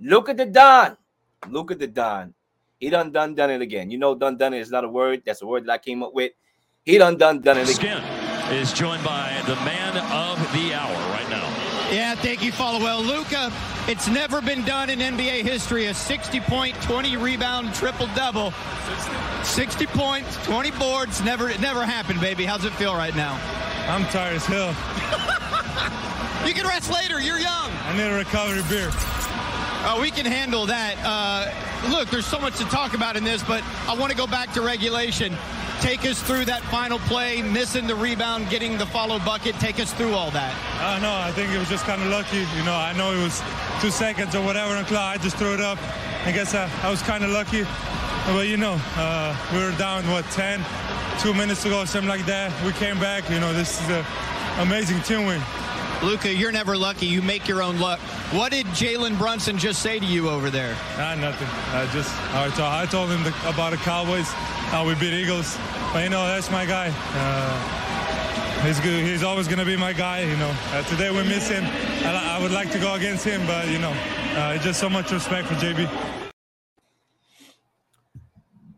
[0.00, 0.96] Luka the Don.
[1.48, 2.32] Luka the Don.
[2.78, 3.90] He done done done it again.
[3.90, 5.22] You know, done done it is not a word.
[5.26, 6.32] That's a word that I came up with.
[6.84, 8.02] He done done done it again.
[8.02, 11.46] Skin is joined by the man of the hour right now.
[11.92, 12.78] Yeah, thank you, Follow.
[12.78, 13.52] Well, Luka,
[13.88, 15.86] it's never been done in NBA history.
[15.86, 18.54] A 60 point, 20 rebound, triple double.
[19.42, 21.20] 60 points, 20 boards.
[21.22, 22.44] Never, it never happened, baby.
[22.46, 23.38] How's it feel right now?
[23.88, 24.68] I'm tired as hell.
[26.46, 27.20] you can rest later.
[27.20, 27.70] You're young.
[27.84, 28.90] I need a recovery beer.
[29.82, 30.94] Uh, we can handle that.
[31.02, 34.26] Uh, look, there's so much to talk about in this, but I want to go
[34.26, 35.34] back to regulation.
[35.80, 39.54] Take us through that final play, missing the rebound, getting the follow bucket.
[39.54, 40.54] Take us through all that.
[40.78, 42.44] Uh, no, I think it was just kind of lucky.
[42.58, 43.40] You know, I know it was
[43.80, 45.18] two seconds or whatever on clock.
[45.18, 45.78] I just threw it up.
[46.26, 47.64] I guess I, I was kind of lucky.
[48.26, 50.62] But, you know, uh, we were down, what, 10,
[51.20, 52.52] two minutes ago, something like that.
[52.66, 53.30] We came back.
[53.30, 54.04] You know, this is an
[54.58, 55.40] amazing team win.
[56.02, 57.04] Luka, you're never lucky.
[57.04, 57.98] You make your own luck.
[58.32, 60.74] What did Jalen Brunson just say to you over there?
[60.96, 61.46] Nah, nothing.
[61.74, 64.26] I just I told, I told him the, about the Cowboys,
[64.72, 65.58] how we beat Eagles.
[65.92, 66.90] But you know, that's my guy.
[67.12, 69.04] Uh, he's good.
[69.04, 70.22] He's always gonna be my guy.
[70.22, 71.64] You know, uh, today we miss him.
[71.64, 73.92] I, I, would like to go against him, but you know,
[74.36, 75.86] uh, just so much respect for JB.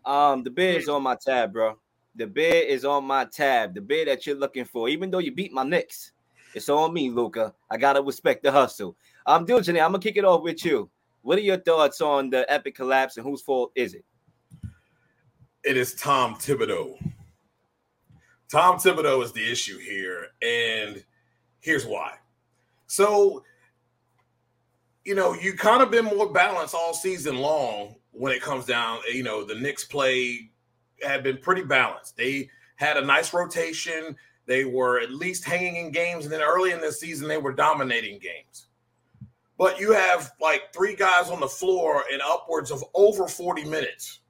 [0.04, 1.78] Um, the bid is on my tab, bro.
[2.16, 3.74] The bid is on my tab.
[3.74, 6.10] The bid that you're looking for, even though you beat my Knicks.
[6.54, 7.54] It's on me, Luka.
[7.70, 8.96] I gotta respect the hustle.
[9.26, 10.90] Um, I'm doing I'm gonna kick it off with you.
[11.22, 14.04] What are your thoughts on the epic collapse and whose fault is it?
[15.64, 16.98] It is Tom Thibodeau.
[18.50, 21.02] Tom Thibodeau is the issue here, and
[21.60, 22.14] here's why.
[22.86, 23.44] So,
[25.04, 28.98] you know, you kind of been more balanced all season long when it comes down.
[29.08, 30.50] Eh, you know, the Knicks play
[31.02, 32.16] had been pretty balanced.
[32.16, 34.16] They had a nice rotation.
[34.46, 37.52] They were at least hanging in games, and then early in the season, they were
[37.52, 38.66] dominating games.
[39.56, 44.20] But you have like three guys on the floor in upwards of over 40 minutes.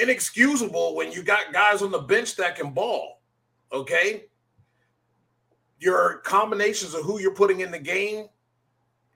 [0.00, 3.22] Inexcusable when you got guys on the bench that can ball.
[3.72, 4.26] Okay.
[5.78, 8.26] Your combinations of who you're putting in the game,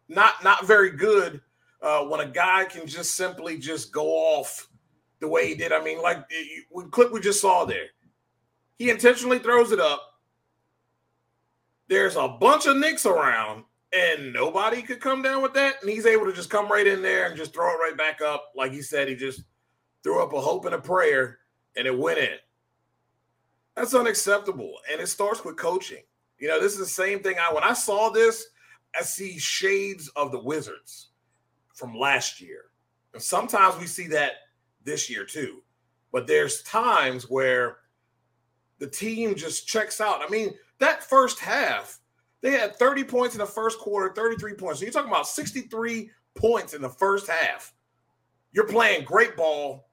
[0.08, 1.40] not not very good
[1.80, 4.68] uh, when a guy can just simply just go off
[5.20, 5.72] the way he did.
[5.72, 7.86] I mean, like the clip we just saw there
[8.78, 10.02] he intentionally throws it up.
[11.88, 15.76] There's a bunch of Knicks around, and nobody could come down with that.
[15.80, 18.20] And he's able to just come right in there and just throw it right back
[18.20, 18.52] up.
[18.54, 19.42] Like he said, he just
[20.02, 21.38] threw up a hope and a prayer,
[21.76, 22.36] and it went in.
[23.74, 24.74] That's unacceptable.
[24.90, 26.02] And it starts with coaching.
[26.38, 27.36] You know, this is the same thing.
[27.38, 28.46] I when I saw this,
[28.98, 31.08] I see shades of the Wizards
[31.74, 32.64] from last year.
[33.14, 34.32] And sometimes we see that
[34.84, 35.62] this year too.
[36.12, 37.78] But there's times where
[38.78, 40.22] the team just checks out.
[40.22, 41.98] I mean, that first half,
[42.40, 44.78] they had 30 points in the first quarter, 33 points.
[44.78, 47.72] So you're talking about 63 points in the first half.
[48.52, 49.88] You're playing great ball.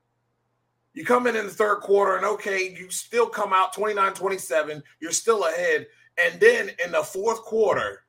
[0.94, 4.82] You come in in the third quarter, and okay, you still come out 29 27.
[5.02, 5.88] You're still ahead.
[6.24, 8.04] And then in the fourth quarter,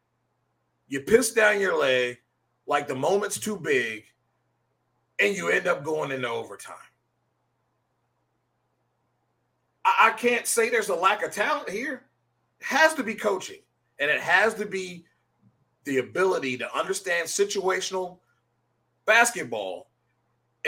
[0.86, 2.18] you piss down your leg
[2.66, 4.04] like the moment's too big,
[5.18, 6.76] and you end up going into overtime.
[9.86, 12.02] I, I can't say there's a lack of talent here.
[12.60, 13.60] It has to be coaching,
[13.98, 15.06] and it has to be
[15.84, 18.18] the ability to understand situational
[19.06, 19.88] basketball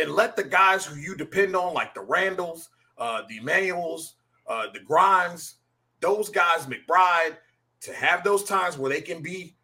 [0.00, 2.68] and let the guys who you depend on, like the Randles,
[2.98, 4.14] uh, the Immanuels,
[4.46, 5.56] uh, the Grimes,
[6.00, 7.36] those guys, McBride,
[7.80, 9.56] to have those times where they can be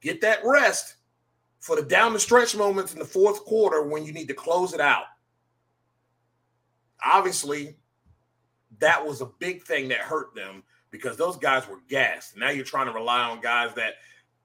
[0.00, 0.96] get that rest
[1.58, 4.72] for the down the stretch moments in the fourth quarter when you need to close
[4.72, 5.04] it out.
[7.04, 7.76] Obviously,
[8.80, 12.36] that was a big thing that hurt them because those guys were gassed.
[12.36, 13.94] Now you're trying to rely on guys that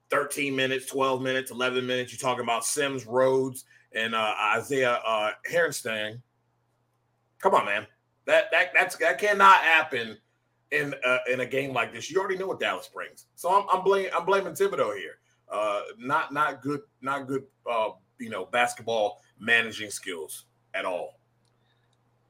[0.09, 2.11] 13 minutes, 12 minutes, 11 minutes.
[2.11, 5.31] You're talking about Sims, Rhodes, and uh, Isaiah uh.
[7.39, 7.87] Come on, man.
[8.25, 10.17] That that that's that cannot happen
[10.71, 12.09] in uh, in a game like this.
[12.09, 13.25] You already know what Dallas brings.
[13.35, 15.19] So I'm I'm blaming I'm blaming Thibodeau here.
[15.51, 17.89] Uh, not not good not good uh,
[18.19, 21.19] you know basketball managing skills at all.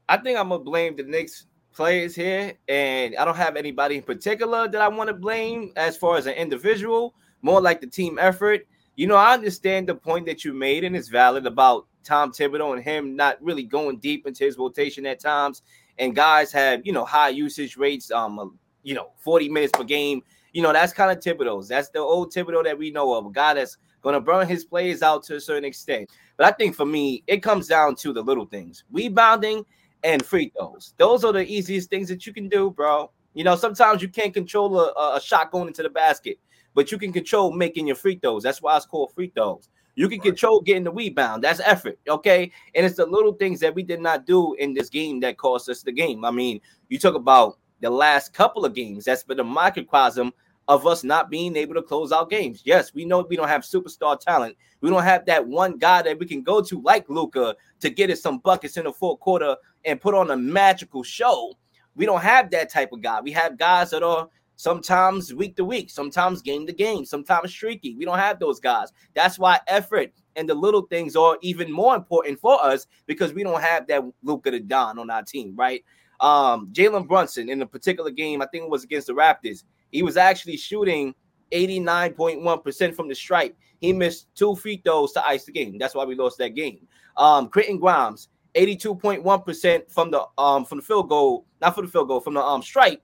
[0.09, 1.45] I think I'm gonna blame the Knicks
[1.75, 5.98] players here, and I don't have anybody in particular that I want to blame as
[5.98, 8.66] far as an individual, more like the team effort.
[8.95, 12.75] You know, I understand the point that you made, and it's valid about Tom Thibodeau
[12.75, 15.63] and him not really going deep into his rotation at times.
[15.98, 20.24] And guys have, you know, high usage rates, um, you know, 40 minutes per game.
[20.54, 21.68] You know, that's kind of Thibodeau's.
[21.68, 24.63] That's the old Thibodeau that we know of, a guy that's going to burn his
[24.63, 26.10] players out to a certain extent.
[26.38, 29.66] But I think for me, it comes down to the little things rebounding
[30.03, 30.94] and free throws.
[30.97, 33.12] Those are the easiest things that you can do, bro.
[33.33, 36.38] You know, sometimes you can't control a, a shot going into the basket,
[36.74, 38.44] but you can control making your free throws.
[38.44, 39.69] That's why it's called free throws.
[39.95, 41.44] You can control getting the rebound.
[41.44, 41.97] That's effort.
[42.07, 42.51] Okay.
[42.75, 45.69] And it's the little things that we did not do in this game that cost
[45.69, 46.25] us the game.
[46.25, 46.59] I mean,
[46.89, 49.06] you talk about the last couple of games.
[49.06, 50.33] That's been a microcosm
[50.67, 52.62] of us not being able to close out games.
[52.65, 54.56] Yes, we know we don't have superstar talent.
[54.81, 58.09] We don't have that one guy that we can go to like Luka to get
[58.09, 61.53] us some buckets in the fourth quarter and put on a magical show.
[61.95, 63.21] We don't have that type of guy.
[63.21, 67.95] We have guys that are sometimes week to week, sometimes game to game, sometimes streaky.
[67.95, 68.91] We don't have those guys.
[69.13, 73.44] That's why effort and the little things are even more important for us because we
[73.44, 75.83] don't have that Luka to Don on our team, right?
[76.19, 79.63] Um, Jalen Brunson in a particular game, I think it was against the Raptors,
[79.95, 81.15] he was actually shooting
[81.53, 83.56] 89.1% from the stripe.
[83.80, 85.77] He missed two free throws to ice the game.
[85.77, 86.86] That's why we lost that game.
[87.15, 92.09] Um, Quentin Grimes, 82.1% from the um from the field goal, not from the field
[92.09, 93.01] goal, from the um stripe.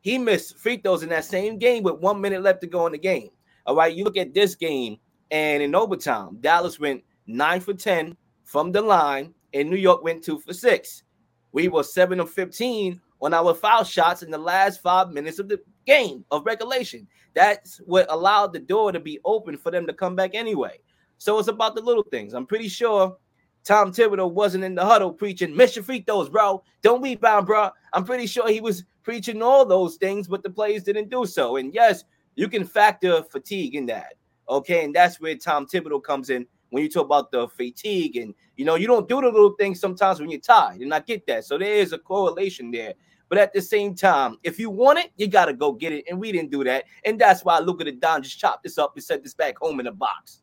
[0.00, 2.92] He missed free throws in that same game with one minute left to go in
[2.92, 3.30] the game.
[3.66, 4.96] All right, you look at this game,
[5.30, 10.24] and in overtime, Dallas went nine for 10 from the line, and New York went
[10.24, 11.04] two for six.
[11.52, 15.48] We were seven of 15 on our foul shots in the last five minutes of
[15.48, 17.06] the game of regulation.
[17.34, 20.78] That's what allowed the door to be open for them to come back anyway.
[21.18, 22.34] So it's about the little things.
[22.34, 23.16] I'm pretty sure
[23.64, 26.62] Tom Thibodeau wasn't in the huddle preaching, miss your free throws, bro.
[26.82, 27.70] Don't rebound, bro.
[27.92, 31.56] I'm pretty sure he was preaching all those things, but the players didn't do so.
[31.56, 34.14] And yes, you can factor fatigue in that.
[34.48, 34.84] Okay.
[34.84, 38.16] And that's where Tom Thibodeau comes in when you talk about the fatigue.
[38.16, 40.80] And, you know, you don't do the little things sometimes when you're tired.
[40.80, 41.44] And I get that.
[41.44, 42.94] So there is a correlation there.
[43.32, 46.04] But at the same time, if you want it, you got to go get it.
[46.06, 46.84] And we didn't do that.
[47.06, 49.80] And that's why Luka the Don just chopped this up and sent this back home
[49.80, 50.42] in a box.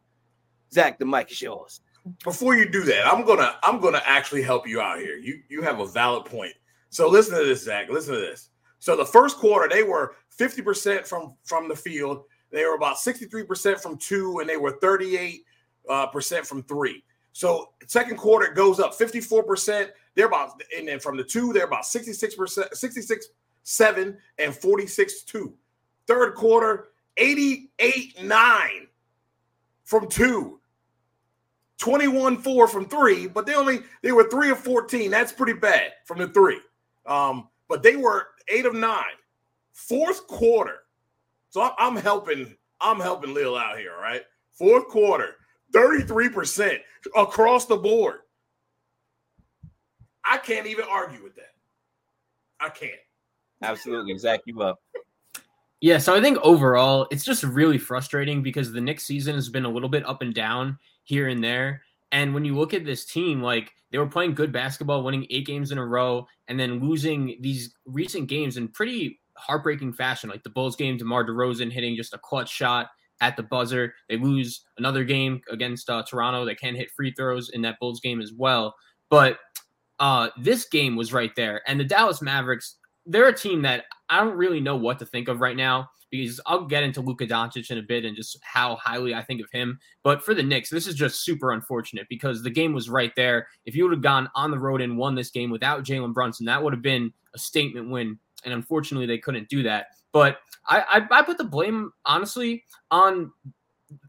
[0.73, 1.81] Zach, the mic is yours.
[2.23, 5.17] Before you do that, I'm gonna I'm gonna actually help you out here.
[5.17, 6.53] You you have a valid point.
[6.89, 7.89] So listen to this, Zach.
[7.91, 8.49] Listen to this.
[8.79, 12.23] So the first quarter, they were 50% from from the field.
[12.51, 15.43] They were about 63% from two, and they were 38
[15.87, 17.03] uh, percent from three.
[17.33, 19.89] So second quarter goes up 54%.
[20.19, 23.27] They're about and then from the two, they're about 66%, 66,
[23.63, 25.53] 7 and 46 2.
[26.07, 28.69] Third quarter, 88 9
[29.85, 30.59] from two.
[31.77, 35.09] 21 4 from three, but they only they were three of 14.
[35.09, 36.59] That's pretty bad from the three.
[37.05, 39.05] Um, but they were eight of nine.
[39.71, 40.79] Fourth quarter.
[41.49, 44.23] So I'm helping, I'm helping Lil out here, all right?
[44.51, 45.37] Fourth quarter,
[45.73, 46.77] 33%
[47.15, 48.19] across the board.
[50.29, 51.53] I can't even argue with that.
[52.59, 52.91] I can't.
[53.63, 54.17] Absolutely.
[54.17, 54.79] Zach, you up.
[55.81, 59.65] Yeah, so I think overall it's just really frustrating because the Knicks season has been
[59.65, 61.81] a little bit up and down here and there.
[62.11, 65.45] And when you look at this team, like they were playing good basketball, winning eight
[65.45, 70.29] games in a row, and then losing these recent games in pretty heartbreaking fashion.
[70.29, 72.87] Like the Bulls game, DeMar DeRozan hitting just a clutch shot
[73.21, 73.93] at the buzzer.
[74.09, 76.45] They lose another game against uh, Toronto.
[76.45, 78.75] They can't hit free throws in that Bulls game as well.
[79.09, 79.39] But
[79.99, 81.61] uh, this game was right there.
[81.67, 82.75] And the Dallas Mavericks,
[83.05, 86.39] they're a team that I don't really know what to think of right now because
[86.45, 89.51] I'll get into Luka Doncic in a bit and just how highly I think of
[89.51, 89.79] him.
[90.03, 93.47] But for the Knicks, this is just super unfortunate because the game was right there.
[93.65, 96.45] If you would have gone on the road and won this game without Jalen Brunson,
[96.47, 98.17] that would have been a statement win.
[98.43, 99.87] And unfortunately, they couldn't do that.
[100.11, 100.79] But I,
[101.11, 103.31] I, I put the blame honestly on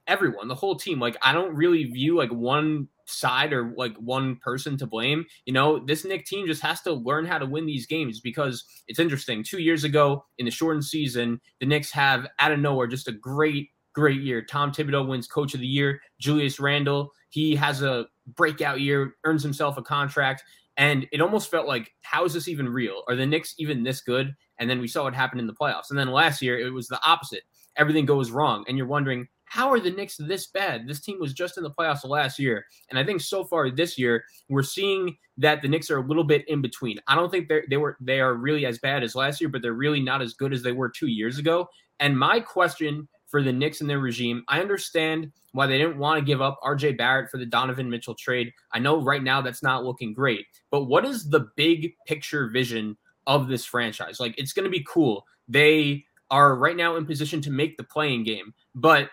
[0.06, 0.98] everyone, the whole team.
[0.98, 5.24] Like I don't really view like one side or like one person to blame.
[5.44, 8.64] You know, this Knick team just has to learn how to win these games because
[8.88, 9.44] it's interesting.
[9.44, 13.12] Two years ago in the shortened season, the Knicks have out of nowhere just a
[13.12, 14.42] great, great year.
[14.42, 16.00] Tom Thibodeau wins Coach of the Year.
[16.20, 20.42] Julius Randle, he has a breakout year, earns himself a contract.
[20.76, 23.02] And it almost felt like, how is this even real?
[23.08, 24.34] Are the Knicks even this good?
[24.58, 25.90] And then we saw what happened in the playoffs.
[25.90, 27.42] And then last year, it was the opposite.
[27.76, 28.64] Everything goes wrong.
[28.66, 30.86] And you're wondering, how are the Knicks this bad?
[30.86, 32.64] This team was just in the playoffs last year.
[32.88, 36.22] And I think so far this year, we're seeing that the Knicks are a little
[36.22, 37.00] bit in between.
[37.08, 39.60] I don't think they they were they are really as bad as last year, but
[39.60, 41.68] they're really not as good as they were two years ago.
[41.98, 46.20] And my question for the Knicks and their regime, I understand why they didn't want
[46.20, 48.52] to give up RJ Barrett for the Donovan Mitchell trade.
[48.72, 52.96] I know right now that's not looking great, but what is the big picture vision
[53.26, 54.20] of this franchise?
[54.20, 55.26] Like it's going to be cool.
[55.48, 59.10] They are right now in position to make the play-in game, but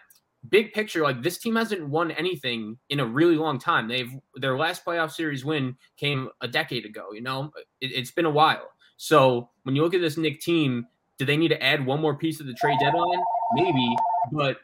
[0.49, 3.87] big picture, like this team hasn't won anything in a really long time.
[3.87, 7.11] They've their last playoff series win came a decade ago.
[7.13, 7.51] You know,
[7.81, 8.69] it, it's been a while.
[8.97, 12.15] So when you look at this Knick team, do they need to add one more
[12.15, 13.21] piece of the trade deadline?
[13.53, 13.95] Maybe,
[14.31, 14.57] but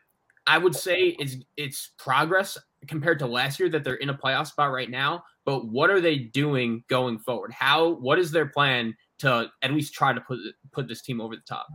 [0.48, 4.48] I would say it's it's progress compared to last year that they're in a playoff
[4.48, 5.24] spot right now.
[5.46, 7.52] But what are they doing going forward?
[7.52, 10.40] How what is their plan to at least try to put
[10.72, 11.68] put this team over the top?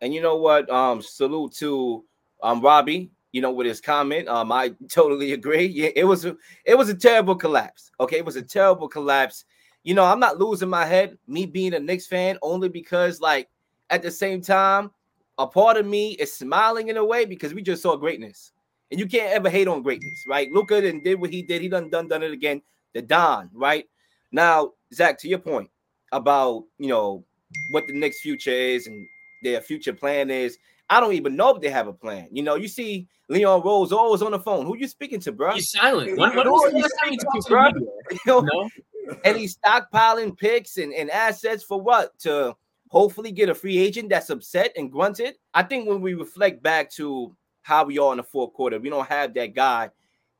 [0.00, 0.70] And you know what?
[0.70, 2.04] Um, salute to
[2.42, 4.28] um, Robbie, you know, with his comment.
[4.28, 5.66] Um, I totally agree.
[5.66, 7.90] Yeah, it was a, it was a terrible collapse.
[8.00, 9.44] Okay, it was a terrible collapse.
[9.84, 13.48] You know, I'm not losing my head, me being a Knicks fan, only because like
[13.90, 14.90] at the same time,
[15.38, 18.52] a part of me is smiling in a way because we just saw greatness.
[18.90, 20.50] And you can't ever hate on greatness, right?
[20.50, 21.62] Luka and did what he did.
[21.62, 22.62] He done done done it again.
[22.94, 23.84] The Don, right?
[24.32, 25.70] Now, Zach, to your point
[26.12, 27.24] about you know
[27.70, 29.06] what the next future is and
[29.42, 30.58] their future plan is.
[30.90, 32.28] I don't even know if they have a plan.
[32.32, 34.64] You know, you see Leon Rose always on the phone.
[34.66, 35.52] Who you speaking to, bro?
[35.54, 36.16] He's silent.
[36.16, 37.68] When, when was the last time you talked to bro?
[38.10, 38.70] You know, No?
[39.24, 42.18] and he's stockpiling picks and, and assets for what?
[42.20, 42.56] To
[42.88, 45.34] hopefully get a free agent that's upset and grunted.
[45.52, 48.88] I think when we reflect back to how we are in the fourth quarter, we
[48.88, 49.90] don't have that guy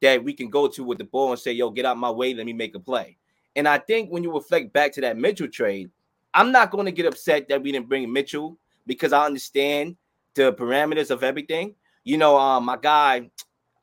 [0.00, 2.33] that we can go to with the ball and say, yo, get out my way,
[2.33, 3.19] let me make a play.
[3.57, 5.90] And I think when you reflect back to that Mitchell trade,
[6.33, 9.97] I'm not going to get upset that we didn't bring Mitchell because I understand
[10.38, 11.75] the parameters of everything.
[12.04, 13.28] You know, um, my guy,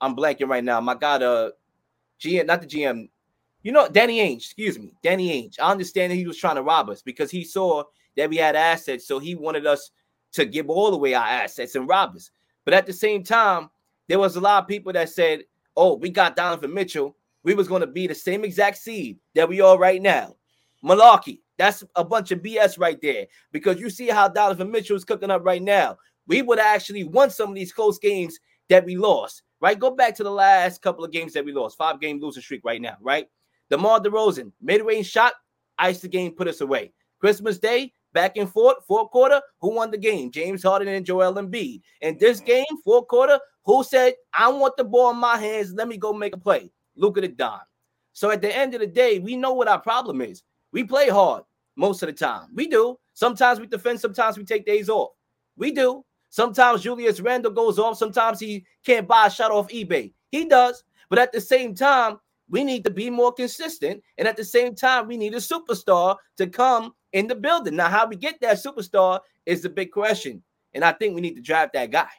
[0.02, 0.82] I'm blanking right now.
[0.82, 1.54] My guy, the
[2.20, 3.10] GM, not the GM,
[3.62, 5.60] you know, Danny Ainge, excuse me, Danny Ainge.
[5.60, 7.84] I understand that he was trying to rob us because he saw
[8.16, 9.92] that we had assets, so he wanted us
[10.34, 12.32] to give all away our assets and rob us.
[12.64, 13.70] But at the same time,
[14.08, 15.44] there was a lot of people that said,
[15.76, 17.16] "Oh, we got Donovan Mitchell.
[17.44, 20.36] We was going to be the same exact seed that we are right now."
[20.84, 21.40] Malarkey.
[21.58, 25.32] That's a bunch of BS right there because you see how Donovan Mitchell is cooking
[25.32, 25.98] up right now.
[26.28, 28.40] We would have actually won some of these close games
[28.70, 29.80] that we lost, right?
[29.80, 32.62] Go back to the last couple of games that we lost, five game losing streak
[32.64, 33.28] right now, right?
[33.70, 35.34] DeMar DeRozan, mid range shot,
[35.78, 36.94] ice the game, put us away.
[37.20, 40.32] Christmas Day, back and forth, fourth quarter, who won the game?
[40.32, 41.82] James Harden and Joel Embiid.
[42.02, 42.46] In this mm.
[42.46, 46.14] game, fourth quarter, who said, I want the ball in my hands, let me go
[46.14, 46.72] make a play?
[46.96, 47.60] Luka the Don.
[48.14, 50.44] So at the end of the day, we know what our problem is.
[50.72, 51.44] We play hard
[51.76, 52.48] most of the time.
[52.54, 52.98] We do.
[53.14, 55.12] Sometimes we defend, sometimes we take days off.
[55.58, 56.06] We do.
[56.36, 57.98] Sometimes Julius Randle goes off.
[57.98, 60.12] Sometimes he can't buy a shot off eBay.
[60.34, 60.84] He does.
[61.10, 64.04] But at the same time, we need to be more consistent.
[64.18, 67.78] And at the same time, we need a superstar to come in the building.
[67.78, 70.44] Now, how we get that superstar is the big question.
[70.74, 72.10] And I think we need to draft that guy.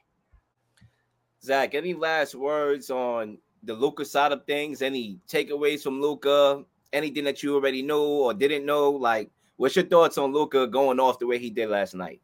[1.45, 4.81] Zach, any last words on the Luka side of things?
[4.81, 6.65] Any takeaways from Luka?
[6.95, 8.93] Anything that you already knew or didn't know?
[8.93, 12.23] Like, what's your thoughts on Luka going off the way he did last night?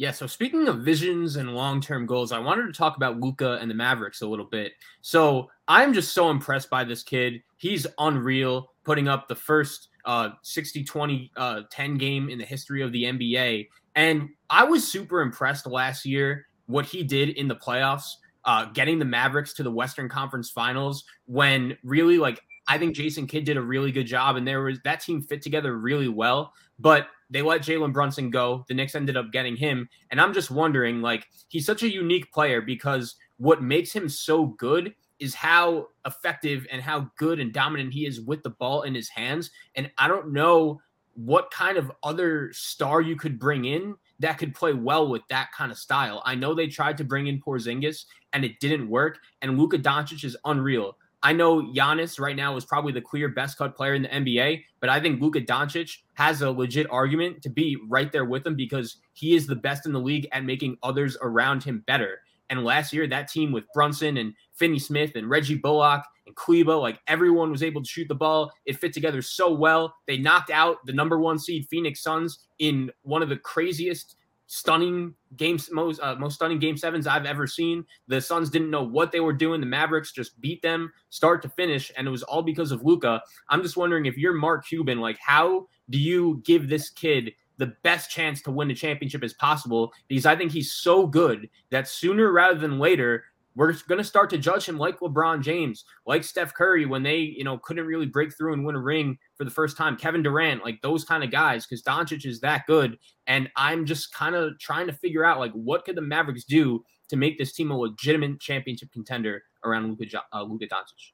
[0.00, 3.70] Yeah, so speaking of visions and long-term goals, I wanted to talk about Luka and
[3.70, 4.72] the Mavericks a little bit.
[5.02, 7.42] So I'm just so impressed by this kid.
[7.58, 12.80] He's unreal, putting up the first uh 60 20 uh 10 game in the history
[12.80, 13.68] of the NBA.
[13.94, 18.08] And I was super impressed last year what he did in the playoffs,
[18.46, 23.26] uh getting the Mavericks to the Western Conference Finals when really like I think Jason
[23.26, 26.54] Kidd did a really good job and there was that team fit together really well,
[26.78, 28.64] but they let Jalen Brunson go.
[28.68, 29.88] The Knicks ended up getting him.
[30.10, 34.46] And I'm just wondering, like, he's such a unique player because what makes him so
[34.46, 38.94] good is how effective and how good and dominant he is with the ball in
[38.94, 39.50] his hands.
[39.76, 40.80] And I don't know
[41.14, 45.52] what kind of other star you could bring in that could play well with that
[45.52, 46.22] kind of style.
[46.24, 49.18] I know they tried to bring in Porzingis and it didn't work.
[49.42, 50.96] And Luka Doncic is unreal.
[51.22, 54.64] I know Giannis right now is probably the clear best cut player in the NBA,
[54.80, 58.56] but I think Luka Doncic has a legit argument to be right there with him
[58.56, 62.20] because he is the best in the league at making others around him better.
[62.48, 66.74] And last year, that team with Brunson and Finney Smith and Reggie Bullock and Kleber,
[66.74, 68.50] like everyone was able to shoot the ball.
[68.64, 69.94] It fit together so well.
[70.06, 74.16] They knocked out the number one seed Phoenix Suns in one of the craziest
[74.52, 77.84] stunning games, most uh, most stunning game sevens I've ever seen.
[78.08, 79.60] The Suns didn't know what they were doing.
[79.60, 83.22] The Mavericks just beat them start to finish, and it was all because of Luka.
[83.48, 87.74] I'm just wondering if you're Mark Cuban, like how do you give this kid the
[87.84, 89.92] best chance to win the championship as possible?
[90.08, 93.22] Because I think he's so good that sooner rather than later.
[93.56, 97.18] We're going to start to judge him like LeBron James, like Steph Curry when they,
[97.18, 99.96] you know, couldn't really break through and win a ring for the first time.
[99.96, 102.96] Kevin Durant, like those kind of guys, because Doncic is that good.
[103.26, 106.84] And I'm just kind of trying to figure out like what could the Mavericks do
[107.08, 111.12] to make this team a legitimate championship contender around Luka uh, Luka Doncic.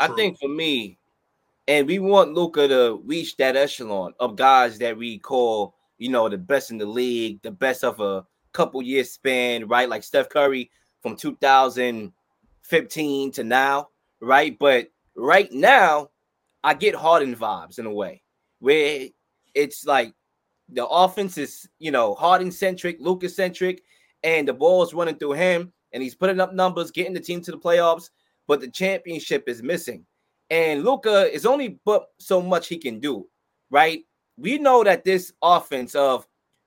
[0.00, 0.98] I think for me,
[1.66, 6.28] and we want Luka to reach that echelon of guys that we call, you know,
[6.28, 9.88] the best in the league, the best of a couple years span, right?
[9.88, 10.70] Like Steph Curry
[11.02, 13.88] from 2015 to now,
[14.20, 14.58] right?
[14.58, 16.10] But right now,
[16.64, 18.22] I get Harden vibes in a way
[18.60, 19.08] where
[19.54, 20.12] it's like
[20.68, 23.82] the offense is, you know, Harden centric, Lucas centric,
[24.22, 27.40] and the ball is running through him, and he's putting up numbers, getting the team
[27.42, 28.10] to the playoffs,
[28.46, 30.04] but the championship is missing.
[30.50, 33.26] And Luka is only but so much he can do,
[33.70, 34.00] right?
[34.36, 36.26] We know that this offense of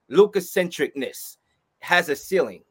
[0.09, 1.37] Luka centricness
[1.79, 2.63] has a ceiling,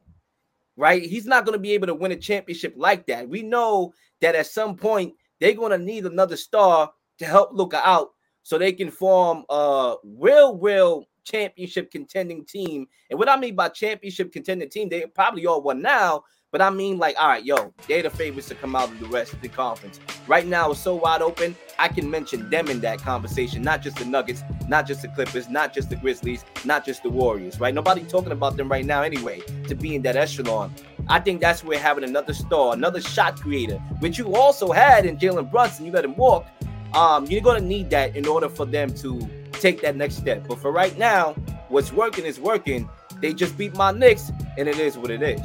[0.81, 1.03] right?
[1.03, 3.29] He's not going to be able to win a championship like that.
[3.29, 7.83] We know that at some point they're going to need another star to help Luka
[7.85, 8.09] out
[8.43, 12.87] so they can form a real, real championship contending team.
[13.11, 16.71] And what I mean by championship contending team, they probably all won now, but I
[16.71, 19.41] mean, like, all right, yo, they're the favorites to come out of the rest of
[19.41, 20.01] the conference.
[20.27, 21.55] Right now, it's so wide open.
[21.79, 25.49] I can mention them in that conversation, not just the Nuggets, not just the Clippers,
[25.49, 27.73] not just the Grizzlies, not just the Warriors, right?
[27.73, 30.75] Nobody talking about them right now anyway, to be in that echelon.
[31.09, 35.19] I think that's where having another star, another shot creator, which you also had in
[35.19, 36.47] Jalen Brunson, you let him walk.
[36.95, 39.21] Um, you're gonna need that in order for them to
[39.53, 40.47] take that next step.
[40.49, 41.35] But for right now,
[41.69, 42.89] what's working is working.
[43.21, 45.41] They just beat my Knicks, and it is what it is.